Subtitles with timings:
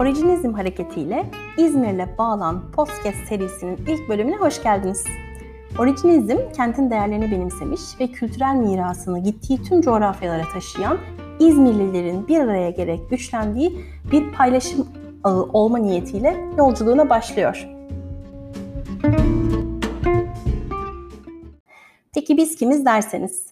[0.00, 5.04] Orijinizm hareketiyle İzmir'le bağlan podcast serisinin ilk bölümüne hoş geldiniz.
[5.78, 10.98] Orijinizm, kentin değerlerini benimsemiş ve kültürel mirasını gittiği tüm coğrafyalara taşıyan
[11.38, 14.86] İzmirlilerin bir araya gerek güçlendiği bir paylaşım
[15.24, 17.68] ağı olma niyetiyle yolculuğuna başlıyor.
[22.14, 23.46] Peki biz kimiz derseniz?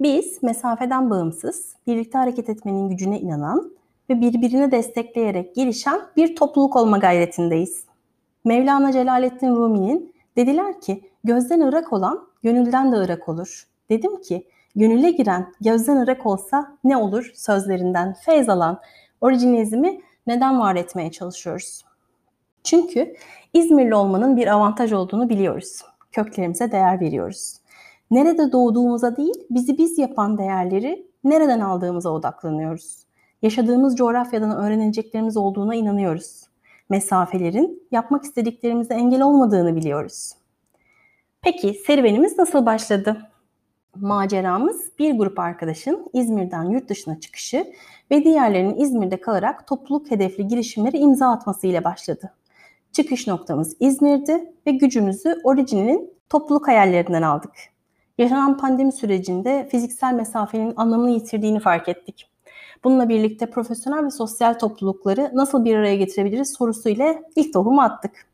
[0.00, 3.76] Biz mesafeden bağımsız, birlikte hareket etmenin gücüne inanan
[4.10, 7.84] ve birbirini destekleyerek gelişen bir topluluk olma gayretindeyiz.
[8.44, 13.68] Mevlana Celaleddin Rumi'nin dediler ki gözden ırak olan gönülden de ırak olur.
[13.90, 18.80] Dedim ki gönüle giren gözden ırak olsa ne olur sözlerinden feyz alan
[19.20, 21.84] orijinizmi neden var etmeye çalışıyoruz?
[22.64, 23.14] Çünkü
[23.56, 25.82] İzmirli olmanın bir avantaj olduğunu biliyoruz.
[26.12, 27.56] Köklerimize değer veriyoruz.
[28.10, 33.05] Nerede doğduğumuza değil, bizi biz yapan değerleri nereden aldığımıza odaklanıyoruz.
[33.42, 36.42] Yaşadığımız coğrafyadan öğreneceklerimiz olduğuna inanıyoruz.
[36.88, 40.32] Mesafelerin yapmak istediklerimize engel olmadığını biliyoruz.
[41.42, 43.30] Peki serüvenimiz nasıl başladı?
[44.00, 47.72] Maceramız bir grup arkadaşın İzmir'den yurt dışına çıkışı
[48.10, 52.32] ve diğerlerinin İzmir'de kalarak topluluk hedefli girişimleri imza atması ile başladı.
[52.92, 57.52] Çıkış noktamız İzmir'di ve gücümüzü Origin'in topluluk hayallerinden aldık.
[58.18, 62.30] Yaşanan pandemi sürecinde fiziksel mesafenin anlamını yitirdiğini fark ettik.
[62.84, 68.26] Bununla birlikte profesyonel ve sosyal toplulukları nasıl bir araya getirebiliriz sorusu ile ilk tohumu attık.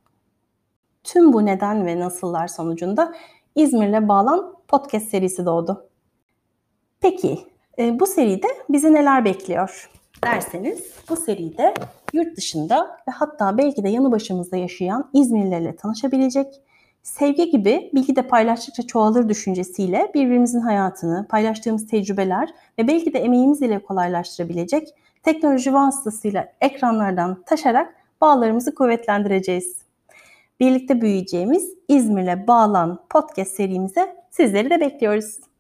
[1.05, 3.15] Tüm bu neden ve nasıllar sonucunda
[3.55, 5.89] İzmir'le bağlan podcast serisi doğdu.
[7.01, 7.39] Peki
[7.79, 9.91] e, bu seride bizi neler bekliyor
[10.25, 11.75] derseniz bu seride
[12.13, 16.47] yurt dışında ve hatta belki de yanı başımızda yaşayan İzmirlilerle tanışabilecek,
[17.03, 23.62] sevgi gibi bilgi de paylaştıkça çoğalır düşüncesiyle birbirimizin hayatını, paylaştığımız tecrübeler ve belki de emeğimiz
[23.62, 24.89] ile kolaylaştırabilecek
[25.23, 29.83] teknoloji vasıtasıyla ekranlardan taşarak bağlarımızı kuvvetlendireceğiz.
[30.61, 35.52] Birlikte büyüyeceğimiz İzmir'le bağlan podcast serimize sizleri de bekliyoruz.